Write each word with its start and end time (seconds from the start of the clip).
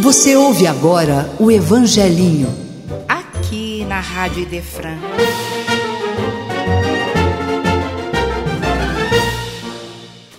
Você 0.00 0.36
ouve 0.36 0.64
agora 0.64 1.28
o 1.40 1.50
Evangelinho. 1.50 2.54
Aqui 3.08 3.84
na 3.88 3.98
Rádio 3.98 4.42
Idefran. 4.42 4.96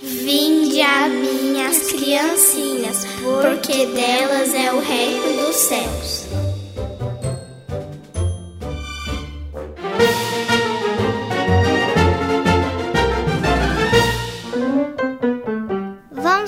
Vinde 0.01 0.81
a 0.81 1.09
minhas 1.09 1.91
criancinhas, 1.91 3.05
porque 3.21 3.85
delas 3.87 4.53
é 4.53 4.71
o 4.71 4.79
reino 4.79 5.45
dos 5.45 5.55
céus. 5.57 6.18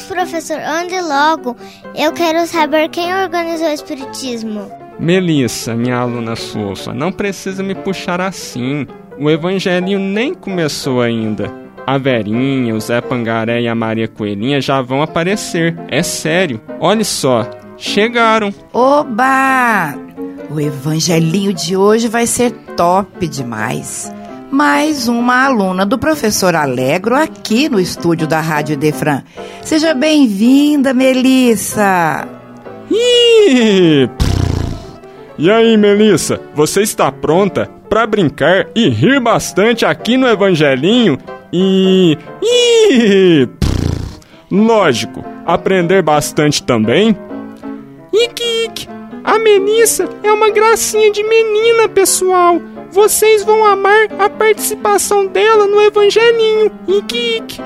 Vamos, 0.02 0.04
professor, 0.04 0.60
ande 0.60 1.00
logo. 1.00 1.55
Eu 1.96 2.12
quero 2.14 2.46
saber 2.48 2.90
quem 2.90 3.14
organizou 3.14 3.68
o 3.68 3.72
Espiritismo. 3.72 4.72
Melissa, 5.00 5.76
minha 5.76 5.98
aluna 5.98 6.36
fofa, 6.36 6.94
não 6.94 7.12
precisa 7.12 7.62
me 7.62 7.76
puxar 7.76 8.22
assim. 8.22 8.88
O 9.20 9.30
evangelinho 9.30 10.00
nem 10.00 10.34
começou 10.34 11.02
ainda. 11.02 11.52
A 11.86 11.98
Verinha, 11.98 12.76
o 12.76 12.80
Zé 12.80 13.02
Pangaré 13.02 13.62
e 13.62 13.68
a 13.68 13.76
Maria 13.76 14.08
Coelhinha 14.08 14.62
já 14.62 14.82
vão 14.82 15.02
aparecer. 15.02 15.78
É 15.88 16.04
sério. 16.04 16.62
Olhe 16.80 17.04
só. 17.04 17.50
Chegaram. 17.78 18.54
Oba! 18.72 19.95
O 20.50 20.59
evangelinho 20.59 21.54
de 21.54 21.76
hoje 21.76 22.08
vai 22.08 22.28
ser 22.28 22.52
top 22.76 23.28
demais. 23.28 24.12
Mais 24.52 25.08
uma 25.08 25.46
aluna 25.46 25.86
do 25.86 25.98
professor 25.98 26.55
Alegro 26.55 27.16
aqui 27.16 27.70
no 27.70 27.80
estúdio 27.80 28.28
da 28.28 28.42
Rádio 28.42 28.76
Defran. 28.76 29.23
Seja 29.64 29.94
bem-vinda, 29.94 30.94
Melissa. 30.94 32.28
E 35.40 35.50
aí, 35.50 35.78
Melissa, 35.78 36.42
você 36.53 36.81
está 36.81 37.09
pronta 37.09 37.70
para 37.90 38.06
brincar 38.06 38.67
e 38.75 38.90
rir 38.90 39.22
bastante 39.22 39.86
aqui 39.86 40.17
no 40.17 40.28
Evangelinho? 40.28 41.18
E. 41.53 42.18
Lógico, 44.52 45.23
aprender 45.45 46.02
bastante 46.02 46.62
também? 46.62 47.18
Ike, 48.14 48.90
a 49.23 49.40
Melissa 49.40 50.09
é 50.22 50.31
uma 50.31 50.50
gracinha 50.50 51.09
de 51.09 51.23
menina, 51.23 51.88
pessoal. 51.88 52.62
Vocês 52.92 53.44
vão 53.44 53.66
amar 53.66 54.08
a 54.20 54.30
participação 54.30 55.25
dela 55.25 55.66
no 55.66 55.81
Evangelinho. 55.81 56.72
Ike, 56.88 57.61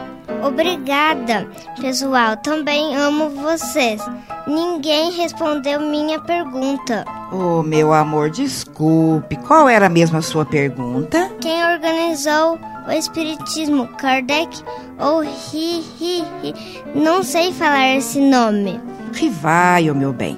Obrigada, 0.45 1.47
pessoal. 1.81 2.37
Também 2.37 2.95
amo 2.95 3.29
vocês. 3.29 3.99
Ninguém 4.45 5.11
respondeu 5.11 5.79
minha 5.79 6.19
pergunta. 6.19 7.03
Oh, 7.31 7.63
meu 7.63 7.91
amor, 7.91 8.29
desculpe. 8.29 9.35
Qual 9.37 9.67
era 9.67 9.89
mesmo 9.89 10.17
a 10.17 10.21
sua 10.21 10.45
pergunta? 10.45 11.31
Quem 11.41 11.65
organizou 11.65 12.59
o 12.87 12.91
Espiritismo? 12.91 13.87
Kardec 13.97 14.61
ou 14.99 15.23
Hi 15.23 15.83
Hi 15.99 16.23
Hi? 16.43 16.53
Não 16.93 17.23
sei 17.23 17.51
falar 17.51 17.95
esse 17.95 18.19
nome. 18.19 18.79
Rivaio, 19.13 19.95
meu 19.95 20.13
bem. 20.13 20.37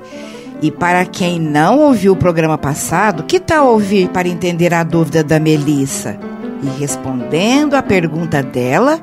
E 0.61 0.72
para 0.72 1.05
quem 1.05 1.39
não 1.39 1.80
ouviu 1.80 2.13
o 2.13 2.17
programa 2.17 2.58
passado, 2.58 3.23
que 3.23 3.39
tal 3.39 3.67
ouvir 3.67 4.09
para 4.09 4.27
entender 4.27 4.73
a 4.73 4.83
dúvida 4.83 5.23
da 5.23 5.39
Melissa? 5.39 6.17
E 6.64 6.80
respondendo 6.80 7.75
a 7.75 7.83
pergunta 7.83 8.41
dela, 8.41 8.99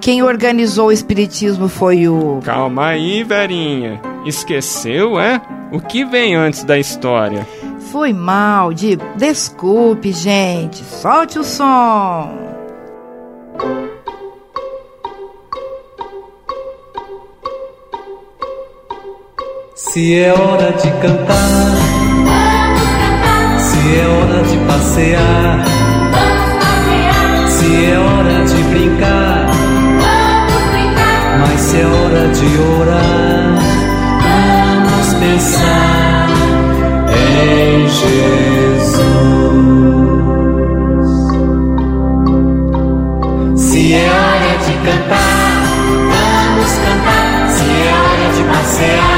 quem 0.00 0.22
organizou 0.22 0.88
o 0.88 0.92
Espiritismo 0.92 1.68
foi 1.68 2.08
o. 2.08 2.40
Calma 2.44 2.88
aí, 2.88 3.24
Verinha. 3.24 4.00
Esqueceu, 4.24 5.18
é? 5.18 5.40
O 5.72 5.80
que 5.80 6.04
vem 6.04 6.34
antes 6.34 6.62
da 6.62 6.78
história? 6.78 7.46
Foi 7.90 8.12
mal, 8.12 8.72
digo. 8.72 9.02
Desculpe, 9.16 10.12
gente. 10.12 10.84
Solte 10.84 11.38
o 11.38 11.44
som. 11.44 12.51
Se 19.92 20.14
é 20.18 20.32
hora 20.32 20.72
de 20.72 20.90
cantar, 21.02 21.76
se 23.58 23.78
é 23.94 24.06
hora 24.06 24.42
de 24.42 24.56
passear, 24.66 25.64
se 27.46 27.84
é 27.84 27.98
hora 27.98 28.42
de 28.42 28.62
brincar, 28.70 29.50
mas 31.40 31.60
se 31.60 31.76
é 31.78 31.84
hora 31.84 32.26
de 32.28 32.58
orar, 32.80 33.58
vamos 34.88 35.12
pensar 35.20 36.26
em 37.12 37.86
Jesus. 37.86 39.02
Se 43.60 43.92
é 43.92 44.08
hora 44.08 44.56
de 44.56 44.72
cantar, 44.86 45.52
vamos 46.08 46.72
cantar. 46.78 47.50
Se 47.50 47.64
é 47.68 47.92
hora 47.92 48.28
de 48.32 48.42
passear, 48.44 49.11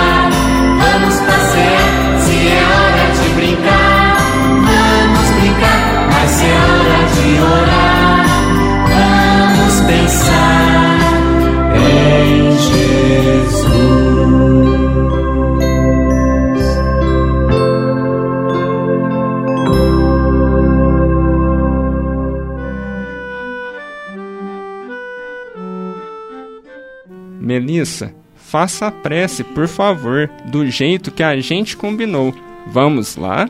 Melissa, 27.44 28.14
faça 28.34 28.86
a 28.86 28.90
prece, 28.90 29.44
por 29.44 29.68
favor, 29.68 30.30
do 30.46 30.66
jeito 30.66 31.10
que 31.10 31.22
a 31.22 31.38
gente 31.40 31.76
combinou. 31.76 32.34
Vamos 32.66 33.16
lá? 33.16 33.48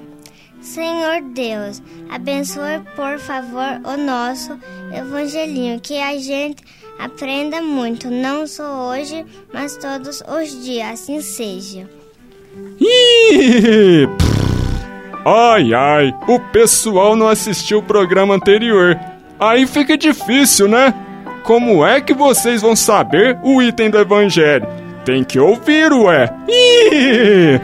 Senhor 0.61 1.23
Deus, 1.35 1.83
abençoe 2.09 2.81
por 2.97 3.19
favor 3.19 3.81
o 3.85 3.97
nosso 3.99 4.59
evangelinho, 4.93 5.79
que 5.79 6.01
a 6.01 6.19
gente 6.19 6.65
aprenda 6.99 7.61
muito, 7.61 8.11
não 8.11 8.47
só 8.47 8.91
hoje, 8.91 9.27
mas 9.53 9.77
todos 9.77 10.23
os 10.27 10.65
dias, 10.65 10.93
assim 10.93 11.21
seja. 11.21 11.89
Ih! 12.81 14.09
Ai, 15.27 15.75
ai, 15.75 16.15
o 16.29 16.41
pessoal 16.51 17.15
não 17.15 17.29
assistiu 17.29 17.79
o 17.79 17.83
programa 17.83 18.35
anterior. 18.35 18.99
Aí 19.39 19.67
fica 19.67 19.99
difícil, 19.99 20.69
né? 20.69 20.95
Como 21.45 21.85
é 21.85 22.01
que 22.01 22.15
vocês 22.15 22.63
vão 22.63 22.75
saber 22.75 23.39
o 23.43 23.61
item 23.61 23.91
do 23.91 23.99
evangelho? 23.99 24.67
Tem 25.05 25.23
que 25.23 25.39
ouvir, 25.39 25.93
ué. 25.93 26.35
Ih! 26.49 27.61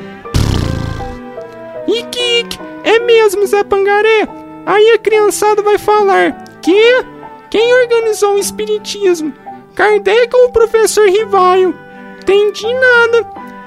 Ike, 1.88 2.58
é 2.84 2.98
mesmo, 2.98 3.46
Zé 3.46 3.64
Pangaré. 3.64 4.28
Aí 4.66 4.90
a 4.90 4.98
criançada 4.98 5.62
vai 5.62 5.78
falar. 5.78 6.44
Que? 6.60 7.02
Quem 7.48 7.74
organizou 7.82 8.34
o 8.34 8.38
espiritismo? 8.38 9.32
Kardec 9.74 10.28
ou 10.36 10.48
o 10.48 10.52
professor 10.52 11.08
Rivaio? 11.08 11.74
Entendi 12.20 12.66
nada. 12.66 13.24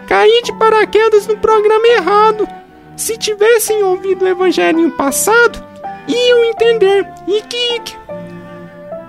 Caí 0.08 0.44
de 0.44 0.54
paraquedas 0.60 1.26
no 1.26 1.38
programa 1.38 1.88
errado. 1.88 2.48
Se 2.96 3.18
tivessem 3.18 3.82
ouvido 3.82 4.26
o 4.26 4.28
evangelho 4.28 4.92
passado, 4.92 5.64
iam 6.08 6.46
entender. 6.46 7.08
Ike, 7.28 7.76
ike. 7.78 8.03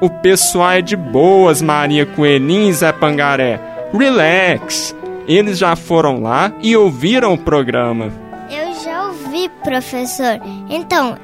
O 0.00 0.10
pessoal 0.10 0.72
é 0.72 0.82
de 0.82 0.97
boas, 0.97 1.62
Maria 1.62 2.05
Coelhinha 2.05 2.69
e 2.69 2.72
Zé 2.72 2.93
Pangaré. 2.93 3.61
Relax. 3.93 4.94
Eles 5.26 5.58
já 5.58 5.75
foram 5.75 6.20
lá 6.20 6.52
e 6.62 6.76
ouviram 6.76 7.32
o 7.32 7.38
programa. 7.38 8.12
Eu 8.50 8.75
já 8.82 9.06
ouvi, 9.06 9.49
professor. 9.62 10.41
Então, 10.69 11.17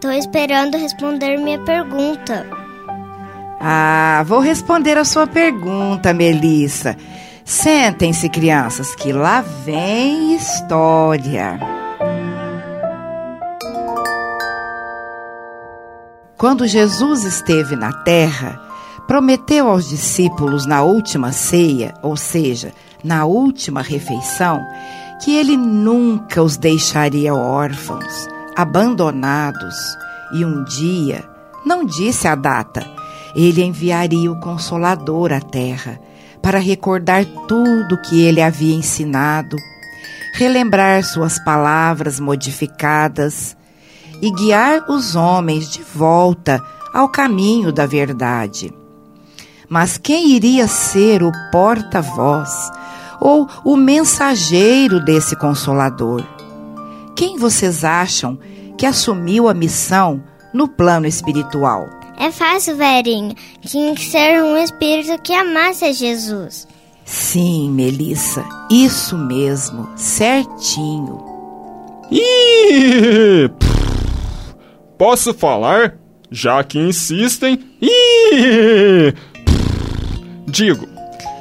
tô 0.00 0.10
esperando 0.10 0.76
responder 0.76 1.36
minha 1.38 1.58
pergunta. 1.60 2.46
Ah, 3.60 4.22
vou 4.26 4.38
responder 4.38 4.96
a 4.96 5.04
sua 5.04 5.26
pergunta, 5.26 6.14
Melissa. 6.14 6.96
Sentem-se, 7.44 8.28
crianças, 8.28 8.94
que 8.94 9.12
lá 9.12 9.42
vem 9.64 10.34
história. 10.34 11.79
Quando 16.40 16.66
Jesus 16.66 17.24
esteve 17.24 17.76
na 17.76 17.92
terra, 17.92 18.58
prometeu 19.06 19.68
aos 19.68 19.86
discípulos 19.86 20.64
na 20.64 20.80
última 20.80 21.32
ceia, 21.32 21.92
ou 22.02 22.16
seja, 22.16 22.72
na 23.04 23.26
última 23.26 23.82
refeição, 23.82 24.58
que 25.22 25.36
ele 25.36 25.54
nunca 25.54 26.42
os 26.42 26.56
deixaria 26.56 27.34
órfãos, 27.34 28.26
abandonados, 28.56 29.76
e 30.32 30.42
um 30.42 30.64
dia, 30.64 31.28
não 31.66 31.84
disse 31.84 32.26
a 32.26 32.34
data, 32.34 32.86
ele 33.36 33.62
enviaria 33.62 34.32
o 34.32 34.40
Consolador 34.40 35.34
à 35.34 35.42
terra 35.42 36.00
para 36.40 36.58
recordar 36.58 37.26
tudo 37.46 38.00
que 38.00 38.22
ele 38.22 38.40
havia 38.40 38.74
ensinado, 38.74 39.58
relembrar 40.32 41.04
suas 41.04 41.38
palavras 41.44 42.18
modificadas 42.18 43.59
e 44.22 44.30
guiar 44.30 44.90
os 44.90 45.16
homens 45.16 45.70
de 45.70 45.82
volta 45.82 46.62
ao 46.92 47.08
caminho 47.08 47.72
da 47.72 47.86
verdade. 47.86 48.72
Mas 49.68 49.96
quem 49.96 50.30
iria 50.30 50.66
ser 50.66 51.22
o 51.22 51.30
porta-voz 51.52 52.50
ou 53.20 53.48
o 53.64 53.76
mensageiro 53.76 54.98
desse 55.04 55.36
consolador? 55.36 56.24
Quem 57.14 57.36
vocês 57.36 57.84
acham 57.84 58.38
que 58.76 58.86
assumiu 58.86 59.48
a 59.48 59.54
missão 59.54 60.22
no 60.52 60.66
plano 60.66 61.06
espiritual? 61.06 61.88
É 62.18 62.30
fácil, 62.30 62.76
Verinha. 62.76 63.34
Tinha 63.62 63.94
que 63.94 64.04
ser 64.04 64.42
um 64.42 64.56
espírito 64.56 65.22
que 65.22 65.32
amasse 65.32 65.92
Jesus. 65.92 66.66
Sim, 67.04 67.70
Melissa, 67.70 68.44
isso 68.70 69.16
mesmo, 69.16 69.88
certinho. 69.96 71.18
Ih! 72.10 73.69
Posso 75.00 75.32
falar? 75.32 75.94
Já 76.30 76.62
que 76.62 76.78
insistem. 76.78 77.58
Ih! 77.80 79.14
Digo, 80.46 80.86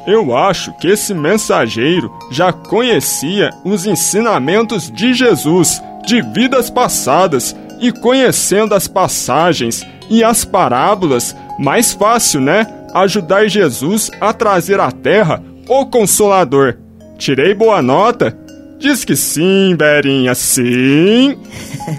eu 0.07 0.33
acho 0.33 0.71
que 0.77 0.87
esse 0.87 1.13
mensageiro 1.13 2.09
já 2.31 2.53
conhecia 2.53 3.49
os 3.65 3.85
ensinamentos 3.85 4.89
de 4.89 5.13
Jesus 5.13 5.83
de 6.05 6.21
vidas 6.21 6.69
passadas 6.69 7.53
e 7.81 7.91
conhecendo 7.91 8.73
as 8.73 8.87
passagens 8.87 9.85
e 10.09 10.23
as 10.23 10.45
parábolas, 10.45 11.35
mais 11.59 11.91
fácil, 11.91 12.39
né? 12.39 12.65
Ajudar 12.93 13.49
Jesus 13.49 14.09
a 14.21 14.31
trazer 14.31 14.79
à 14.79 14.89
terra 14.89 15.43
o 15.67 15.85
Consolador. 15.85 16.77
Tirei 17.17 17.53
boa 17.53 17.81
nota? 17.81 18.39
Diz 18.79 19.03
que 19.03 19.15
sim, 19.15 19.75
Berinha, 19.75 20.33
sim. 20.33 21.37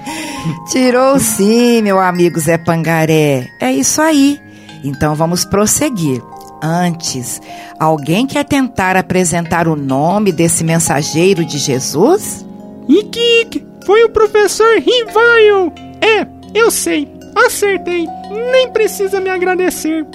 Tirou 0.73 1.19
sim, 1.21 1.83
meu 1.83 2.01
amigo 2.01 2.41
Zé 2.41 2.57
Pangaré. 2.57 3.47
É 3.61 3.71
isso 3.71 4.01
aí. 4.01 4.41
Então 4.83 5.15
vamos 5.15 5.45
prosseguir. 5.45 6.23
Antes, 6.63 7.41
alguém 7.79 8.27
quer 8.27 8.45
tentar 8.45 8.97
apresentar 8.97 9.69
o 9.69 9.77
nome 9.77 10.33
desse 10.33 10.65
mensageiro 10.65 11.45
de 11.45 11.59
Jesus? 11.59 12.47
Ike, 12.89 13.67
foi 13.85 14.05
o 14.05 14.11
professor 14.11 14.79
Rivaio. 14.79 15.73
É, 16.01 16.27
eu 16.55 16.71
sei, 16.71 17.09
acertei. 17.47 18.07
Nem 18.53 18.71
precisa 18.73 19.21
me 19.21 19.31
agradecer. 19.31 20.07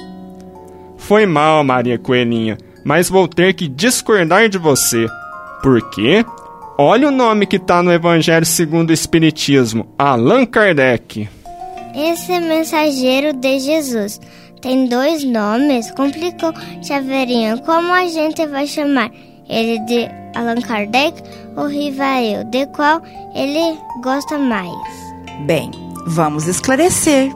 Foi 0.97 1.25
mal, 1.25 1.63
Maria 1.63 1.99
Coelhinha, 1.99 2.57
mas 2.83 3.09
vou 3.09 3.27
ter 3.27 3.53
que 3.53 3.67
discordar 3.67 4.49
de 4.49 4.57
você. 4.57 5.07
Por 5.61 5.81
quê? 5.91 6.25
Olha 6.77 7.07
o 7.07 7.11
nome 7.11 7.45
que 7.45 7.57
tá 7.57 7.81
no 7.81 7.89
Evangelho 7.89 8.45
segundo 8.45 8.89
o 8.89 8.93
Espiritismo: 8.93 9.87
Allan 9.97 10.45
Kardec. 10.45 11.29
Esse 11.95 12.33
é 12.33 12.39
mensageiro 12.41 13.31
de 13.31 13.59
Jesus. 13.59 14.19
Tem 14.61 14.85
dois 14.89 15.23
nomes? 15.23 15.89
Complicou, 15.91 16.53
Chaveirinho. 16.83 17.61
Como 17.61 17.93
a 17.93 18.05
gente 18.07 18.45
vai 18.47 18.67
chamar 18.67 19.09
ele 19.47 19.79
de 19.85 20.09
Allan 20.35 20.59
Kardec 20.59 21.23
ou 21.55 21.67
Rivael? 21.67 22.43
De 22.43 22.65
qual 22.67 23.01
ele 23.33 23.77
gosta 24.03 24.37
mais? 24.37 24.75
Bem, 25.45 25.71
vamos 26.07 26.45
esclarecer. 26.45 27.33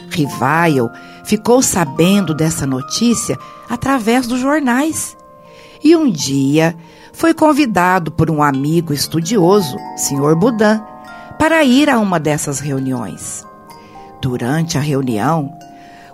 Rivail 0.09 0.89
ficou 1.24 1.62
sabendo 1.62 2.33
dessa 2.33 2.65
notícia 2.65 3.38
através 3.69 4.27
dos 4.27 4.39
jornais. 4.39 5.18
E 5.83 5.95
um 5.95 6.09
dia 6.09 6.75
foi 7.13 7.33
convidado 7.33 8.12
por 8.12 8.30
um 8.30 8.41
amigo 8.41 8.94
estudioso, 8.94 9.77
Sr. 9.98 10.36
Budan, 10.36 10.81
para 11.38 11.63
ir 11.63 11.89
a 11.89 12.00
uma 12.00 12.19
dessas 12.19 12.59
reuniões. 12.59 13.45
Durante 14.21 14.77
a 14.77 14.81
reunião, 14.81 15.53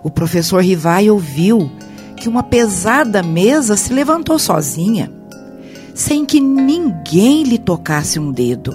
o 0.02 0.10
professor 0.10 0.62
Rivail 0.62 1.18
viu 1.18 1.70
que 2.16 2.28
uma 2.28 2.42
pesada 2.42 3.22
mesa 3.22 3.76
se 3.76 3.92
levantou 3.92 4.38
sozinha, 4.38 5.10
sem 5.94 6.24
que 6.24 6.40
ninguém 6.40 7.42
lhe 7.42 7.58
tocasse 7.58 8.18
um 8.18 8.32
dedo. 8.32 8.74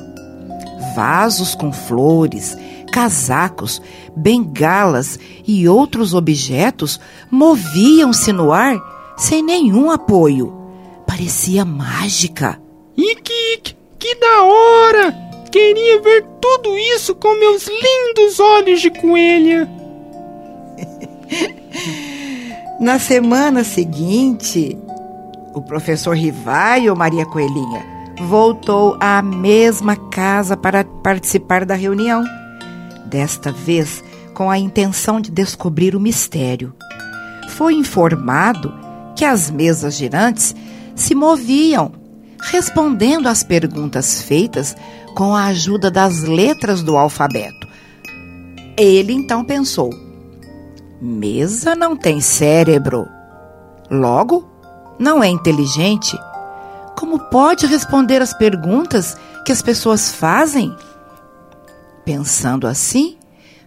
Vasos 0.96 1.56
com 1.56 1.72
flores, 1.72 2.58
casacos, 2.92 3.82
bengalas 4.16 5.20
e 5.46 5.68
outros 5.68 6.14
objetos 6.14 7.00
moviam-se 7.30 8.32
no 8.32 8.52
ar 8.52 8.78
sem 9.18 9.44
nenhum 9.44 9.92
apoio. 9.92 10.54
Parecia 11.06 11.64
mágica. 11.66 12.62
Ike, 12.98 13.76
que 14.00 14.16
da 14.16 14.44
hora! 14.44 15.28
Queria 15.52 16.02
ver 16.02 16.26
tudo 16.42 16.78
isso 16.78 17.16
com 17.16 17.34
meus 17.40 17.68
lindos 17.68 18.40
olhos 18.40 18.82
de 18.82 18.90
coelha. 18.90 19.70
Na 22.80 23.00
semana 23.00 23.64
seguinte, 23.64 24.78
o 25.58 25.62
professor 25.62 26.16
Rivaio 26.16 26.96
Maria 26.96 27.26
Coelhinha 27.26 27.84
voltou 28.28 28.96
à 29.00 29.22
mesma 29.22 29.96
casa 29.96 30.56
para 30.56 30.84
participar 30.84 31.66
da 31.66 31.76
reunião 31.76 32.24
desta 33.06 33.52
vez 33.52 34.04
com 34.34 34.50
a 34.50 34.58
intenção 34.58 35.20
de 35.20 35.32
descobrir 35.32 35.96
o 35.96 36.00
mistério. 36.00 36.76
Foi 37.50 37.74
informado 37.74 38.74
que 39.16 39.26
as 39.26 39.50
mesas 39.50 39.96
girantes 39.96 40.56
se 40.96 41.16
moviam, 41.16 41.92
respondendo 42.40 43.28
às 43.28 43.44
perguntas 43.44 44.22
feitas 44.22 44.76
com 45.16 45.36
a 45.36 45.46
ajuda 45.46 45.90
das 45.90 46.22
letras 46.24 46.84
do 46.84 46.96
alfabeto. 46.96 47.68
Ele 48.78 49.14
então 49.14 49.44
pensou: 49.44 49.90
mesa 51.02 51.76
não 51.76 51.96
tem 51.96 52.22
cérebro. 52.22 53.08
Logo, 53.90 54.57
não 55.00 55.24
é 55.24 55.28
inteligente. 55.28 56.18
Como 56.96 57.20
pode 57.30 57.66
responder 57.68 58.22
às 58.22 58.34
perguntas 58.34 59.16
que 59.46 59.52
as 59.52 59.62
pessoas 59.62 60.12
fazem? 60.12 60.76
Pensando 62.04 62.68
assim, 62.68 63.18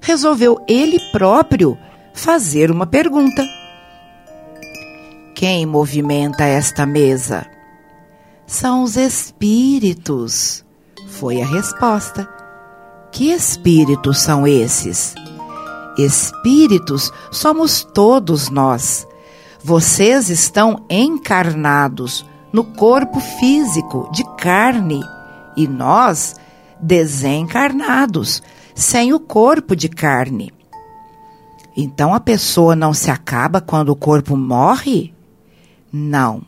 resolveu 0.01 0.59
ele 0.69 0.99
próprio 1.13 1.79
fazer 2.15 2.71
uma 2.71 2.87
pergunta: 2.87 3.45
Quem 5.35 5.65
movimenta 5.67 6.45
esta 6.45 6.85
mesa? 6.85 7.47
São 8.47 8.83
os 8.83 8.97
espíritos, 8.97 10.65
foi 11.07 11.41
a 11.41 11.47
resposta. 11.47 12.29
Que 13.13 13.33
espíritos 13.33 14.21
são 14.21 14.47
esses? 14.47 15.15
Espíritos 15.99 17.13
somos 17.31 17.85
todos 17.85 18.51
nós. 18.51 19.07
Vocês 19.62 20.31
estão 20.31 20.85
encarnados 20.88 22.25
no 22.52 22.64
corpo 22.64 23.21
físico 23.21 24.09
de 24.12 24.25
carne 24.37 25.00
e 25.57 25.69
nós 25.69 26.35
desencarnados, 26.81 28.43
sem 28.75 29.12
o 29.12 29.21
corpo 29.21 29.76
de 29.76 29.88
carne. 29.88 30.52
Então 31.76 32.14
a 32.14 32.21
pessoa 32.21 32.75
não 32.75 32.93
se 32.95 33.11
acaba 33.11 33.61
quando 33.61 33.90
o 33.90 33.97
corpo 33.97 34.37
morre? 34.37 35.12
Não. 35.93 36.43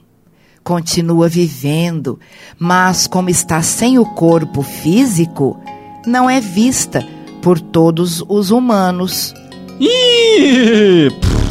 Continua 0.64 1.28
vivendo, 1.28 2.18
mas 2.58 3.06
como 3.06 3.28
está 3.28 3.62
sem 3.62 3.98
o 3.98 4.06
corpo 4.06 4.62
físico, 4.62 5.60
não 6.06 6.30
é 6.30 6.40
vista 6.40 7.06
por 7.42 7.60
todos 7.60 8.24
os 8.28 8.50
humanos. 8.50 9.34
Ih! 9.80 11.41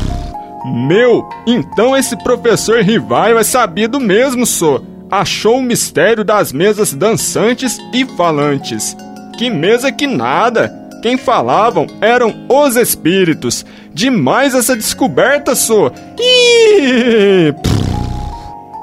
Meu, 0.66 1.28
então 1.48 1.98
esse 1.98 2.16
professor 2.24 2.82
Rivaio 2.82 3.38
é 3.38 3.44
sabido 3.44 4.00
mesmo, 4.00 4.46
só. 4.46 4.82
achou 5.10 5.58
o 5.58 5.64
mistério 5.64 6.24
das 6.24 6.54
mesas 6.54 6.94
dançantes 6.94 7.78
e 7.94 8.06
falantes. 8.06 8.96
Que 9.38 9.50
mesa 9.50 9.92
que 9.92 10.08
nada! 10.08 10.82
Quem 11.02 11.18
falavam 11.18 11.88
eram 12.00 12.46
os 12.48 12.76
espíritos. 12.76 13.66
Demais 13.92 14.54
essa 14.54 14.76
descoberta, 14.76 15.56
sou. 15.56 15.92
E... 16.20 17.54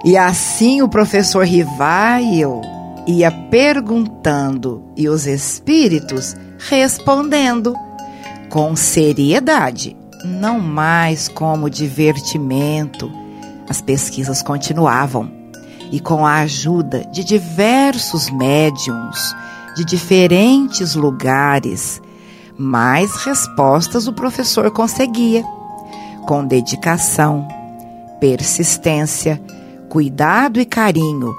e 0.04 0.16
assim 0.16 0.82
o 0.82 0.88
professor 0.88 1.44
Rivaio 1.44 2.60
ia 3.06 3.30
perguntando 3.30 4.82
e 4.96 5.08
os 5.08 5.26
espíritos 5.26 6.36
respondendo 6.68 7.74
com 8.50 8.74
seriedade, 8.74 9.96
não 10.24 10.58
mais 10.60 11.28
como 11.28 11.70
divertimento. 11.70 13.10
As 13.68 13.80
pesquisas 13.80 14.42
continuavam 14.42 15.30
e 15.90 16.00
com 16.00 16.26
a 16.26 16.36
ajuda 16.36 17.04
de 17.12 17.24
diversos 17.24 18.30
médiums 18.30 19.34
de 19.78 19.84
diferentes 19.84 20.96
lugares, 20.96 22.02
mais 22.58 23.14
respostas 23.24 24.08
o 24.08 24.12
professor 24.12 24.68
conseguia. 24.72 25.44
Com 26.26 26.44
dedicação, 26.44 27.46
persistência, 28.18 29.40
cuidado 29.88 30.60
e 30.60 30.64
carinho, 30.64 31.32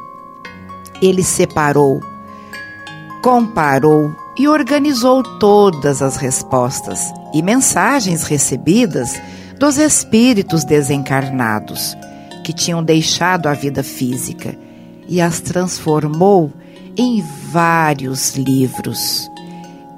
ele 1.01 1.21
separou, 1.21 1.99
comparou 3.21 4.15
e 4.39 4.47
organizou 4.47 5.21
todas 5.37 6.01
as 6.01 6.15
respostas 6.15 7.13
e 7.33 7.41
mensagens 7.41 8.23
recebidas 8.23 9.21
dos 9.59 9.77
espíritos 9.77 10.63
desencarnados 10.63 11.97
que 12.45 12.53
tinham 12.53 12.81
deixado 12.81 13.47
a 13.47 13.53
vida 13.53 13.83
física 13.83 14.57
e 15.09 15.19
as 15.19 15.41
transformou 15.41 16.53
em 16.97 17.21
vários 17.51 18.37
livros. 18.37 19.29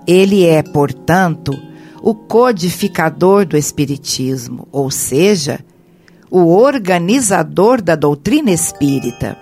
Ele 0.07 0.43
é, 0.43 0.63
portanto, 0.63 1.53
o 2.01 2.15
codificador 2.15 3.45
do 3.45 3.55
Espiritismo, 3.55 4.67
ou 4.71 4.89
seja, 4.89 5.63
o 6.31 6.55
organizador 6.55 7.79
da 7.79 7.95
doutrina 7.95 8.49
espírita. 8.49 9.37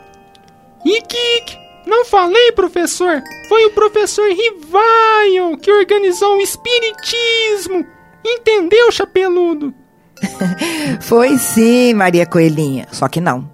Ike, 0.86 1.58
não 1.89 2.05
falei, 2.05 2.51
professor? 2.51 3.22
Foi 3.48 3.65
o 3.65 3.72
professor 3.72 4.27
Rivaio 4.29 5.58
que 5.58 5.72
organizou 5.72 6.38
o 6.38 6.41
Espiritismo. 6.41 7.86
Entendeu, 8.25 8.91
chapeludo? 8.91 9.74
Foi 11.01 11.38
sim, 11.38 11.93
Maria 11.93 12.25
Coelhinha. 12.25 12.88
Só 12.91 13.08
que 13.08 13.19
não. 13.19 13.50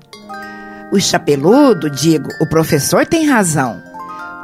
O 0.91 0.99
chapeludo, 0.99 1.89
digo, 1.89 2.29
o 2.41 2.49
professor 2.49 3.05
tem 3.05 3.27
razão. 3.27 3.81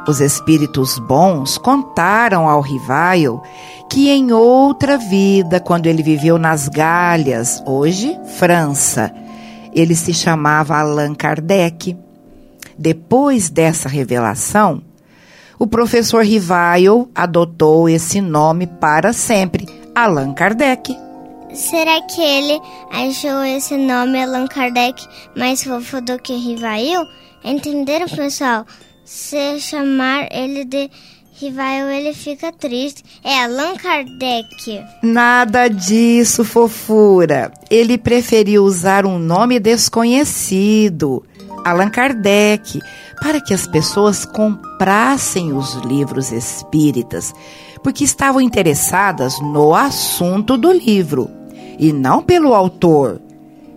Os 0.06 0.20
espíritos 0.20 0.98
bons 0.98 1.56
contaram 1.58 2.48
ao 2.48 2.60
Rivaio 2.60 3.40
que 3.88 4.08
em 4.08 4.32
outra 4.32 4.96
vida, 4.96 5.60
quando 5.60 5.86
ele 5.86 6.02
viveu 6.02 6.38
nas 6.38 6.68
Galhas, 6.68 7.62
hoje 7.66 8.18
França, 8.38 9.12
ele 9.72 9.94
se 9.94 10.12
chamava 10.12 10.78
Allan 10.78 11.14
Kardec. 11.14 11.96
Depois 12.78 13.50
dessa 13.50 13.88
revelação, 13.88 14.82
o 15.58 15.66
professor 15.66 16.24
Rivaio 16.24 17.08
adotou 17.14 17.88
esse 17.88 18.20
nome 18.20 18.66
para 18.66 19.12
sempre, 19.12 19.68
Allan 19.94 20.32
Kardec. 20.32 20.96
Será 21.54 22.00
que 22.02 22.20
ele 22.20 22.60
achou 22.90 23.44
esse 23.44 23.76
nome 23.76 24.22
Allan 24.22 24.46
Kardec 24.46 25.06
mais 25.36 25.62
fofo 25.62 26.00
do 26.00 26.18
que 26.18 26.34
Rivail? 26.34 27.02
Entenderam, 27.44 28.08
pessoal? 28.08 28.64
Se 29.04 29.60
chamar 29.60 30.28
ele 30.32 30.64
de 30.64 30.90
Rivail, 31.34 31.88
ele 31.90 32.14
fica 32.14 32.50
triste. 32.52 33.02
É 33.22 33.44
Allan 33.44 33.76
Kardec. 33.76 34.82
Nada 35.02 35.68
disso, 35.68 36.44
fofura. 36.44 37.52
Ele 37.68 37.98
preferiu 37.98 38.64
usar 38.64 39.04
um 39.04 39.18
nome 39.18 39.60
desconhecido, 39.60 41.22
Allan 41.64 41.90
Kardec, 41.90 42.80
para 43.20 43.40
que 43.40 43.54
as 43.54 43.66
pessoas 43.66 44.24
comprassem 44.24 45.52
os 45.52 45.74
livros 45.84 46.32
espíritas, 46.32 47.32
porque 47.82 48.04
estavam 48.04 48.40
interessadas 48.40 49.40
no 49.40 49.74
assunto 49.74 50.56
do 50.56 50.72
livro 50.72 51.30
e 51.78 51.92
não 51.92 52.22
pelo 52.22 52.54
autor, 52.54 53.20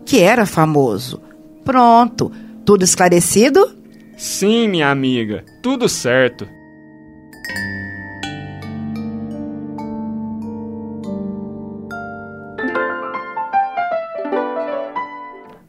que 0.06 0.22
era 0.22 0.46
famoso. 0.46 1.22
Pronto, 1.63 2.32
tudo 2.63 2.84
esclarecido? 2.84 3.75
Sim, 4.18 4.68
minha 4.68 4.89
amiga, 4.89 5.44
tudo 5.62 5.89
certo. 5.89 6.48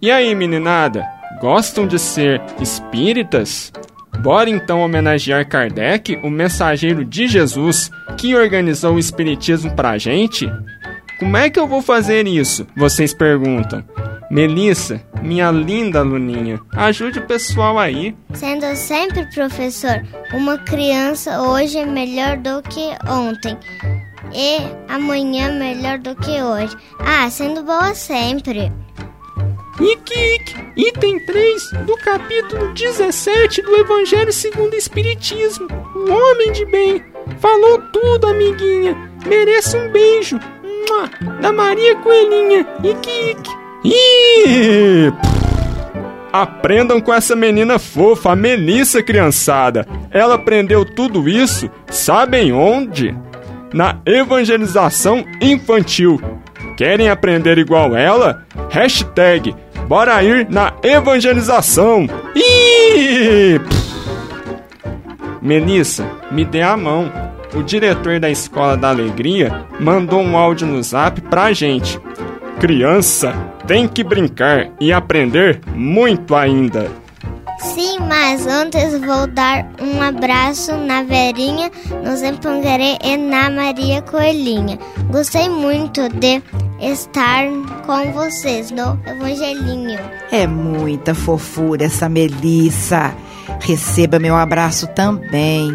E 0.00 0.10
aí, 0.10 0.34
meninada? 0.34 1.15
Gostam 1.40 1.86
de 1.86 1.98
ser 1.98 2.40
espíritas? 2.60 3.72
Bora 4.20 4.48
então 4.48 4.80
homenagear 4.80 5.46
Kardec, 5.46 6.18
o 6.22 6.30
mensageiro 6.30 7.04
de 7.04 7.28
Jesus, 7.28 7.90
que 8.16 8.34
organizou 8.34 8.94
o 8.94 8.98
espiritismo 8.98 9.74
pra 9.74 9.98
gente? 9.98 10.50
Como 11.18 11.36
é 11.36 11.50
que 11.50 11.58
eu 11.58 11.66
vou 11.66 11.82
fazer 11.82 12.26
isso? 12.26 12.66
Vocês 12.76 13.14
perguntam. 13.14 13.84
Melissa, 14.30 15.00
minha 15.22 15.50
linda 15.50 16.00
aluninha, 16.00 16.60
ajude 16.74 17.20
o 17.20 17.26
pessoal 17.26 17.78
aí. 17.78 18.16
Sendo 18.34 18.74
sempre 18.74 19.24
professor, 19.32 20.02
uma 20.32 20.58
criança 20.58 21.40
hoje 21.42 21.78
é 21.78 21.86
melhor 21.86 22.36
do 22.38 22.60
que 22.62 22.90
ontem 23.08 23.56
e 24.34 24.58
amanhã 24.92 25.52
melhor 25.52 25.98
do 25.98 26.16
que 26.16 26.42
hoje. 26.42 26.76
Ah, 26.98 27.30
sendo 27.30 27.62
boa 27.62 27.94
sempre. 27.94 28.72
Ike, 29.78 30.56
item 30.74 31.18
3 31.20 31.70
do 31.84 31.96
capítulo 31.98 32.72
17 32.72 33.60
do 33.60 33.76
Evangelho 33.76 34.32
segundo 34.32 34.72
o 34.72 34.76
Espiritismo. 34.76 35.68
O 35.94 36.10
homem 36.10 36.50
de 36.52 36.64
bem. 36.64 37.04
Falou 37.40 37.82
tudo, 37.92 38.26
amiguinha. 38.26 38.96
Merece 39.26 39.76
um 39.76 39.92
beijo 39.92 40.40
da 41.42 41.52
Maria 41.52 41.94
Coelhinha. 41.96 42.66
Ike. 42.82 43.50
Ih! 43.84 45.12
Aprendam 46.32 47.00
com 47.00 47.12
essa 47.12 47.36
menina 47.36 47.78
fofa, 47.78 48.32
a 48.32 48.36
Melissa, 48.36 49.02
criançada. 49.02 49.86
Ela 50.10 50.36
aprendeu 50.36 50.84
tudo 50.84 51.28
isso, 51.28 51.70
sabem 51.90 52.52
onde? 52.52 53.14
Na 53.74 54.00
evangelização 54.06 55.24
infantil. 55.40 56.20
Querem 56.76 57.08
aprender 57.08 57.58
igual 57.58 57.96
ela? 57.96 58.44
Hashtag 58.70 59.54
Bora 59.86 60.22
ir 60.22 60.48
na 60.50 60.72
evangelização. 60.82 62.06
Ih! 62.34 63.60
Melissa, 65.40 66.04
me 66.30 66.44
dê 66.44 66.62
a 66.62 66.76
mão 66.76 67.10
o 67.56 67.62
diretor 67.62 68.20
da 68.20 68.28
Escola 68.28 68.76
da 68.76 68.90
Alegria 68.90 69.64
mandou 69.80 70.20
um 70.20 70.36
áudio 70.36 70.66
no 70.66 70.82
zap 70.82 71.20
pra 71.22 71.54
gente. 71.54 71.98
Criança 72.60 73.32
tem 73.66 73.88
que 73.88 74.04
brincar 74.04 74.68
e 74.78 74.92
aprender 74.92 75.60
muito 75.74 76.34
ainda. 76.34 76.90
Sim, 77.58 77.98
mas 78.00 78.46
antes 78.46 79.00
vou 79.00 79.26
dar 79.26 79.66
um 79.80 80.02
abraço 80.02 80.76
na 80.76 81.02
Verinha, 81.02 81.70
no 82.04 82.14
Zempangaré 82.14 82.98
e 83.02 83.16
na 83.16 83.48
Maria 83.48 84.02
Coelhinha. 84.02 84.78
Gostei 85.10 85.48
muito 85.48 86.08
de 86.10 86.42
estar 86.80 87.46
com 87.84 88.12
vocês 88.12 88.70
no 88.70 88.98
Evangelinho. 89.06 89.98
É 90.30 90.46
muita 90.46 91.14
fofura 91.14 91.84
essa 91.84 92.08
Melissa. 92.08 93.14
Receba 93.60 94.18
meu 94.18 94.36
abraço 94.36 94.86
também. 94.88 95.72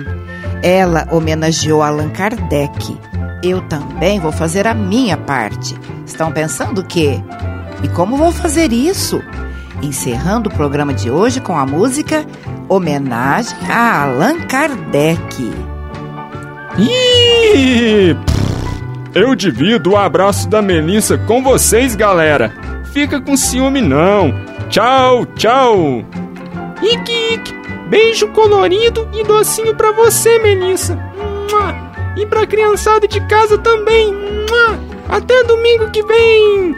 Ela 0.61 1.07
homenageou 1.11 1.81
Allan 1.81 2.09
Kardec. 2.09 2.97
Eu 3.43 3.61
também 3.67 4.19
vou 4.19 4.31
fazer 4.31 4.67
a 4.67 4.73
minha 4.73 5.17
parte. 5.17 5.75
Estão 6.05 6.31
pensando 6.31 6.81
o 6.81 6.85
quê? 6.85 7.21
E 7.83 7.87
como 7.89 8.17
vou 8.17 8.31
fazer 8.31 8.71
isso? 8.71 9.21
Encerrando 9.81 10.49
o 10.49 10.53
programa 10.53 10.93
de 10.93 11.09
hoje 11.09 11.39
com 11.39 11.57
a 11.57 11.65
música 11.65 12.25
Homenagem 12.69 13.57
a 13.67 14.03
Allan 14.03 14.41
Kardec. 14.47 15.51
Ih! 16.77 18.40
Eu 19.13 19.35
divido 19.35 19.91
o 19.91 19.97
abraço 19.97 20.49
da 20.49 20.61
Melissa 20.61 21.17
com 21.17 21.43
vocês, 21.43 21.95
galera. 21.95 22.53
Fica 22.93 23.19
com 23.19 23.35
ciúme 23.35 23.81
não. 23.81 24.33
Tchau, 24.69 25.25
tchau. 25.35 26.05
Ike, 26.81 27.33
Ike. 27.33 27.61
Beijo 27.89 28.29
colorido 28.29 29.09
e 29.13 29.23
docinho 29.23 29.75
para 29.75 29.91
você, 29.91 30.39
Melissa. 30.39 30.97
E 32.15 32.25
pra 32.25 32.47
criançada 32.47 33.05
de 33.05 33.19
casa 33.27 33.57
também. 33.57 34.15
Até 35.09 35.43
domingo 35.43 35.91
que 35.91 36.01
vem. 36.03 36.75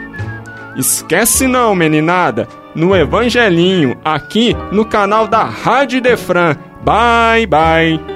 Esquece 0.76 1.46
não, 1.46 1.72
meninada, 1.72 2.48
no 2.74 2.96
Evangelinho, 2.96 3.96
aqui 4.04 4.56
no 4.72 4.84
canal 4.84 5.28
da 5.28 5.44
Rádio 5.44 6.00
Defran. 6.00 6.56
Bye, 6.82 7.46
bye. 7.46 8.13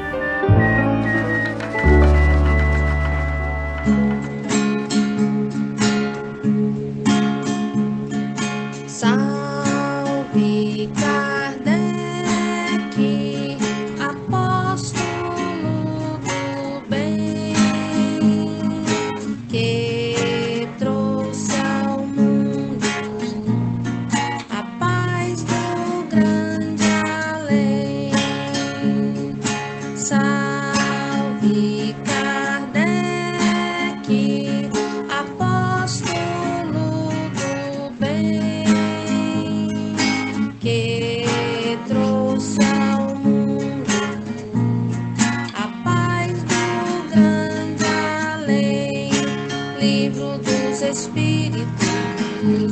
Espíritos, 50.81 51.67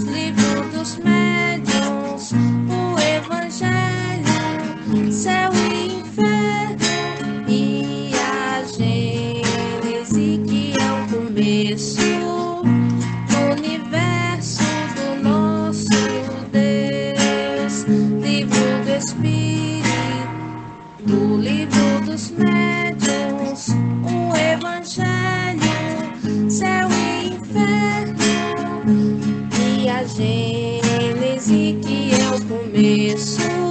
livros 0.07 0.73
dos 0.73 0.99
médicos. 0.99 1.26
Gênese 29.87 31.79
que 31.81 32.11
é 32.13 32.35
o 32.35 32.45
começo. 32.45 33.66